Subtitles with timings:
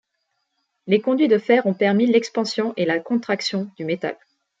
[0.87, 4.17] Les conduits de fer ont permis l'expansion et la contraction du métal.